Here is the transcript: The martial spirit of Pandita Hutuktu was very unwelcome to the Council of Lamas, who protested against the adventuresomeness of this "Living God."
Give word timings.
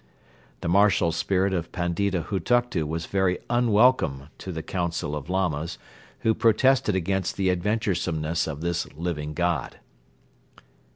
The 0.61 0.67
martial 0.67 1.11
spirit 1.11 1.53
of 1.53 1.71
Pandita 1.71 2.23
Hutuktu 2.23 2.87
was 2.87 3.05
very 3.05 3.37
unwelcome 3.51 4.29
to 4.39 4.51
the 4.51 4.63
Council 4.63 5.15
of 5.15 5.29
Lamas, 5.29 5.77
who 6.21 6.33
protested 6.33 6.95
against 6.95 7.37
the 7.37 7.51
adventuresomeness 7.51 8.47
of 8.47 8.61
this 8.61 8.91
"Living 8.93 9.35
God." 9.35 9.77